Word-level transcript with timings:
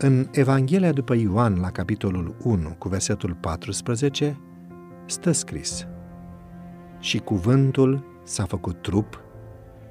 În 0.00 0.28
Evanghelia 0.30 0.92
după 0.92 1.14
Ioan, 1.14 1.60
la 1.60 1.70
capitolul 1.70 2.36
1, 2.42 2.74
cu 2.78 2.88
versetul 2.88 3.36
14, 3.40 4.40
stă 5.06 5.32
scris 5.32 5.86
Și 6.98 7.18
cuvântul 7.18 8.04
s-a 8.24 8.44
făcut 8.44 8.82
trup 8.82 9.20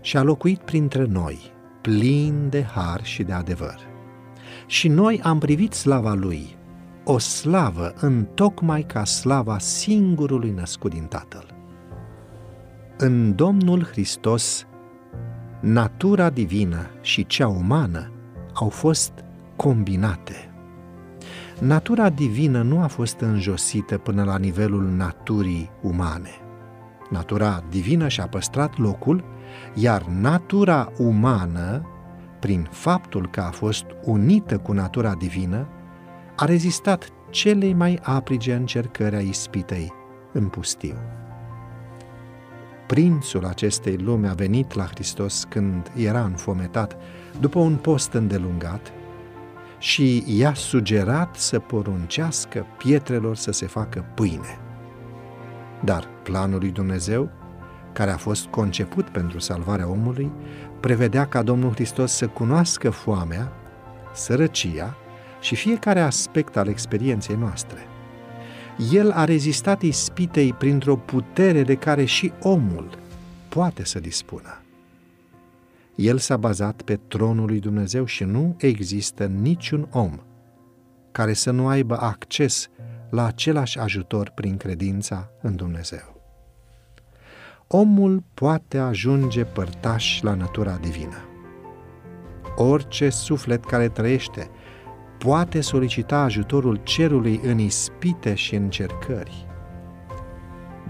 și 0.01 0.17
a 0.17 0.23
locuit 0.23 0.59
printre 0.59 1.05
noi, 1.05 1.51
plin 1.81 2.49
de 2.49 2.63
har 2.63 3.03
și 3.03 3.23
de 3.23 3.33
adevăr. 3.33 3.79
Și 4.67 4.87
noi 4.87 5.21
am 5.23 5.39
privit 5.39 5.73
slava 5.73 6.13
lui, 6.13 6.55
o 7.03 7.17
slavă 7.17 7.93
întocmai 7.99 8.81
ca 8.81 9.03
slava 9.03 9.57
singurului 9.57 10.51
născut 10.51 10.91
din 10.91 11.03
Tatăl. 11.03 11.55
În 12.97 13.35
Domnul 13.35 13.83
Hristos, 13.83 14.65
natura 15.59 16.29
divină 16.29 16.87
și 17.01 17.25
cea 17.25 17.47
umană 17.47 18.11
au 18.53 18.69
fost 18.69 19.11
combinate. 19.57 20.51
Natura 21.59 22.09
divină 22.09 22.61
nu 22.61 22.81
a 22.81 22.87
fost 22.87 23.19
înjosită 23.19 23.97
până 23.97 24.23
la 24.23 24.37
nivelul 24.37 24.83
naturii 24.83 25.69
umane. 25.81 26.31
Natura 27.09 27.63
divină 27.69 28.07
și-a 28.07 28.27
păstrat 28.27 28.77
locul, 28.77 29.23
iar 29.73 30.03
natura 30.03 30.91
umană, 30.97 31.87
prin 32.39 32.67
faptul 32.71 33.29
că 33.29 33.41
a 33.41 33.49
fost 33.51 33.85
unită 34.03 34.57
cu 34.57 34.71
natura 34.71 35.13
divină, 35.13 35.67
a 36.35 36.45
rezistat 36.45 37.09
celei 37.29 37.73
mai 37.73 37.99
aprige 38.01 38.53
încercări 38.53 39.15
a 39.15 39.19
ispitei 39.19 39.93
în 40.33 40.47
pustiu. 40.47 40.95
Prințul 42.87 43.45
acestei 43.45 43.97
lumi 43.97 44.27
a 44.27 44.33
venit 44.33 44.73
la 44.73 44.83
Hristos 44.83 45.45
când 45.49 45.91
era 45.95 46.23
înfometat, 46.23 46.95
după 47.39 47.59
un 47.59 47.75
post 47.75 48.13
îndelungat, 48.13 48.91
și 49.79 50.23
i-a 50.27 50.53
sugerat 50.53 51.35
să 51.35 51.59
poruncească 51.59 52.65
pietrelor 52.77 53.35
să 53.35 53.51
se 53.51 53.65
facă 53.65 54.05
pâine. 54.15 54.59
Dar 55.83 56.07
planul 56.23 56.59
lui 56.59 56.69
Dumnezeu, 56.69 57.29
care 57.93 58.11
a 58.11 58.17
fost 58.17 58.45
conceput 58.45 59.09
pentru 59.09 59.39
salvarea 59.39 59.89
omului, 59.89 60.31
prevedea 60.79 61.25
ca 61.25 61.43
Domnul 61.43 61.73
Hristos 61.73 62.11
să 62.11 62.27
cunoască 62.27 62.89
foamea, 62.89 63.51
sărăcia 64.13 64.95
și 65.41 65.55
fiecare 65.55 66.01
aspect 66.01 66.57
al 66.57 66.67
experienței 66.67 67.35
noastre. 67.35 67.87
El 68.91 69.11
a 69.11 69.23
rezistat 69.23 69.81
ispitei 69.81 70.53
printr-o 70.53 70.95
putere 70.95 71.63
de 71.63 71.75
care 71.75 72.05
și 72.05 72.31
omul 72.41 72.89
poate 73.49 73.85
să 73.85 73.99
dispună. 73.99 74.61
El 75.97 76.17
s-a 76.17 76.37
bazat 76.37 76.81
pe 76.81 76.99
tronul 77.07 77.45
lui 77.45 77.59
Dumnezeu 77.59 78.05
și 78.05 78.23
nu 78.23 78.55
există 78.57 79.25
niciun 79.25 79.87
om 79.91 80.19
care 81.11 81.33
să 81.33 81.51
nu 81.51 81.67
aibă 81.67 81.97
acces 81.99 82.69
la 83.09 83.25
același 83.25 83.79
ajutor 83.79 84.31
prin 84.35 84.57
credința 84.57 85.29
în 85.41 85.55
Dumnezeu. 85.55 86.21
Omul 87.67 88.23
poate 88.33 88.77
ajunge 88.77 89.43
părtaș 89.43 90.21
la 90.21 90.33
natura 90.33 90.77
divină. 90.81 91.17
Orice 92.55 93.09
suflet 93.09 93.65
care 93.65 93.89
trăiește 93.89 94.49
poate 95.17 95.61
solicita 95.61 96.17
ajutorul 96.17 96.79
cerului 96.83 97.39
în 97.43 97.59
ispite 97.59 98.33
și 98.33 98.55
încercări. 98.55 99.45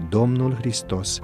Domnul 0.08 0.54
Hristos 0.54 1.20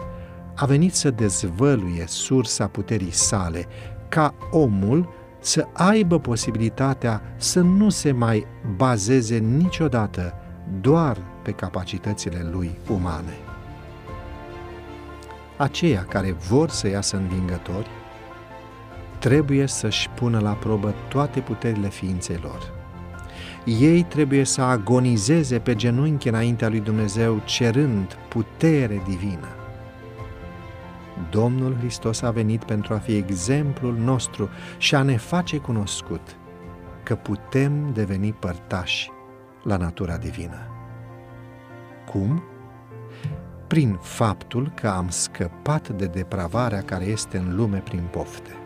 a 0.55 0.66
venit 0.66 0.94
să 0.94 1.10
dezvăluie 1.10 2.05
sursa 2.06 2.66
puterii 2.66 3.10
sale, 3.10 3.66
ca 4.08 4.34
omul 4.50 5.08
să 5.41 5.66
aibă 5.72 6.19
posibilitatea 6.19 7.22
să 7.36 7.61
nu 7.61 7.88
se 7.88 8.12
mai 8.12 8.46
bazeze 8.77 9.36
niciodată 9.36 10.34
doar 10.80 11.18
pe 11.42 11.51
capacitățile 11.51 12.48
lui 12.52 12.70
umane. 12.90 13.36
Aceia 15.56 16.06
care 16.08 16.33
vor 16.33 16.68
să 16.68 16.89
iasă 16.89 17.17
învingători 17.17 17.89
trebuie 19.18 19.67
să-și 19.67 20.08
pună 20.08 20.39
la 20.39 20.52
probă 20.52 20.95
toate 21.08 21.40
puterile 21.40 21.89
ființei 21.89 22.39
lor. 22.42 22.73
Ei 23.64 24.02
trebuie 24.02 24.45
să 24.45 24.61
agonizeze 24.61 25.58
pe 25.58 25.74
genunchi 25.74 26.29
înaintea 26.29 26.68
lui 26.68 26.80
Dumnezeu 26.80 27.40
cerând 27.45 28.18
putere 28.29 29.02
divină 29.08 29.48
Domnul 31.30 31.77
Hristos 31.77 32.23
a 32.23 32.30
venit 32.30 32.64
pentru 32.64 32.95
a 32.95 32.98
fi 32.98 33.17
exemplul 33.17 33.97
nostru 33.97 34.48
și 34.79 34.95
a 34.95 35.02
ne 35.02 35.17
face 35.17 35.58
cunoscut 35.58 36.36
că 37.02 37.14
putem 37.14 37.92
deveni 37.92 38.33
părtași 38.33 39.11
la 39.63 39.77
natura 39.77 40.17
divină. 40.17 40.58
Cum? 42.11 42.42
Prin 43.67 43.98
faptul 44.01 44.73
că 44.74 44.89
am 44.89 45.08
scăpat 45.08 45.89
de 45.89 46.07
depravarea 46.07 46.83
care 46.83 47.05
este 47.05 47.36
în 47.36 47.57
lume 47.57 47.79
prin 47.79 48.03
pofte. 48.11 48.57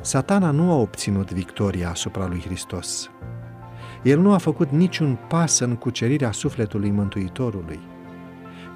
Satana 0.00 0.50
nu 0.50 0.70
a 0.70 0.74
obținut 0.74 1.32
victoria 1.32 1.90
asupra 1.90 2.26
lui 2.26 2.40
Hristos. 2.40 3.10
El 4.02 4.20
nu 4.20 4.32
a 4.32 4.38
făcut 4.38 4.70
niciun 4.70 5.18
pas 5.28 5.58
în 5.58 5.74
cucerirea 5.74 6.32
sufletului 6.32 6.90
Mântuitorului. 6.90 7.80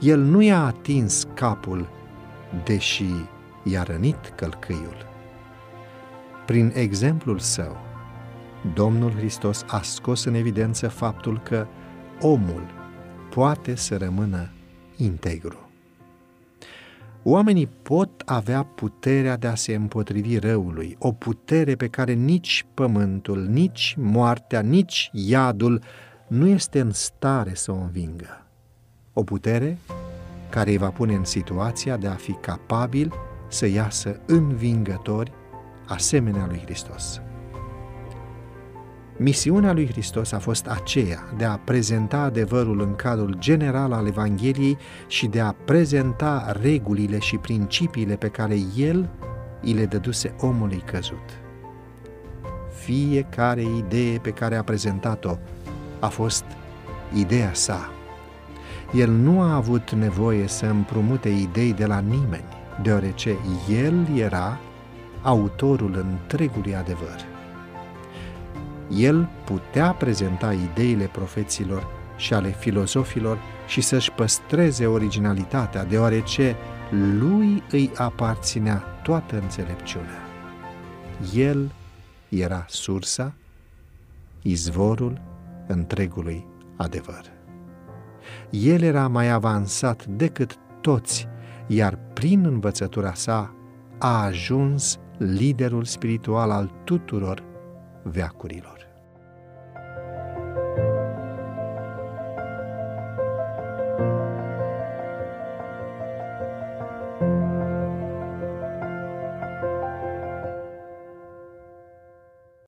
El 0.00 0.20
nu 0.20 0.42
i-a 0.42 0.64
atins 0.64 1.26
capul 1.34 1.88
deși 2.64 3.10
i-a 3.62 3.82
rănit 3.82 4.32
călcâiul. 4.36 5.06
Prin 6.46 6.72
exemplul 6.74 7.38
său, 7.38 7.76
Domnul 8.74 9.10
Hristos 9.10 9.64
a 9.66 9.82
scos 9.82 10.24
în 10.24 10.34
evidență 10.34 10.88
faptul 10.88 11.40
că 11.40 11.66
omul 12.20 12.66
poate 13.30 13.74
să 13.74 13.96
rămână 13.96 14.50
integru. 14.96 15.70
Oamenii 17.22 17.66
pot 17.66 18.22
avea 18.24 18.62
puterea 18.62 19.36
de 19.36 19.46
a 19.46 19.54
se 19.54 19.74
împotrivi 19.74 20.38
răului, 20.38 20.96
o 20.98 21.12
putere 21.12 21.74
pe 21.74 21.88
care 21.88 22.12
nici 22.12 22.66
pământul, 22.74 23.46
nici 23.46 23.94
moartea, 23.98 24.60
nici 24.60 25.10
iadul 25.12 25.82
nu 26.28 26.46
este 26.46 26.80
în 26.80 26.92
stare 26.92 27.54
să 27.54 27.72
o 27.72 27.74
învingă. 27.74 28.46
O 29.12 29.22
putere 29.22 29.78
care 30.52 30.70
îi 30.70 30.76
va 30.76 30.90
pune 30.90 31.14
în 31.14 31.24
situația 31.24 31.96
de 31.96 32.06
a 32.06 32.14
fi 32.14 32.32
capabil 32.32 33.12
să 33.48 33.66
iasă 33.66 34.20
învingători 34.26 35.32
asemenea 35.86 36.46
lui 36.48 36.60
Hristos. 36.64 37.20
Misiunea 39.16 39.72
lui 39.72 39.86
Hristos 39.86 40.32
a 40.32 40.38
fost 40.38 40.66
aceea 40.66 41.32
de 41.36 41.44
a 41.44 41.56
prezenta 41.56 42.18
adevărul 42.18 42.80
în 42.80 42.94
cadrul 42.94 43.36
general 43.38 43.92
al 43.92 44.06
Evangheliei 44.06 44.78
și 45.06 45.26
de 45.26 45.40
a 45.40 45.52
prezenta 45.52 46.56
regulile 46.60 47.18
și 47.18 47.36
principiile 47.36 48.16
pe 48.16 48.28
care 48.28 48.56
El 48.76 49.08
îi 49.62 49.72
le 49.72 49.86
dăduse 49.86 50.34
omului 50.40 50.82
căzut. 50.84 51.40
Fiecare 52.84 53.62
idee 53.62 54.18
pe 54.18 54.30
care 54.30 54.56
a 54.56 54.62
prezentat-o 54.62 55.36
a 56.00 56.08
fost 56.08 56.44
ideea 57.14 57.54
sa, 57.54 57.91
el 58.94 59.10
nu 59.10 59.40
a 59.40 59.54
avut 59.54 59.90
nevoie 59.90 60.46
să 60.46 60.66
împrumute 60.66 61.28
idei 61.28 61.72
de 61.72 61.86
la 61.86 61.98
nimeni, 61.98 62.44
deoarece 62.82 63.36
el 63.70 64.08
era 64.16 64.58
autorul 65.22 65.94
întregului 65.94 66.74
adevăr. 66.74 67.24
El 68.96 69.28
putea 69.44 69.92
prezenta 69.92 70.52
ideile 70.52 71.04
profeților 71.04 71.86
și 72.16 72.34
ale 72.34 72.50
filozofilor 72.50 73.38
și 73.66 73.80
să-și 73.80 74.12
păstreze 74.12 74.86
originalitatea, 74.86 75.84
deoarece 75.84 76.56
lui 77.18 77.62
îi 77.70 77.90
aparținea 77.96 78.76
toată 79.02 79.38
înțelepciunea. 79.38 80.22
El 81.34 81.72
era 82.28 82.64
sursa, 82.68 83.32
izvorul 84.42 85.20
întregului 85.66 86.46
adevăr. 86.76 87.41
El 88.50 88.82
era 88.82 89.08
mai 89.08 89.30
avansat 89.30 90.06
decât 90.06 90.58
toți, 90.80 91.28
iar 91.66 91.98
prin 92.12 92.44
învățătura 92.44 93.14
sa 93.14 93.54
a 93.98 94.24
ajuns 94.24 94.98
liderul 95.18 95.84
spiritual 95.84 96.50
al 96.50 96.70
tuturor 96.84 97.42
veacurilor. 98.02 98.81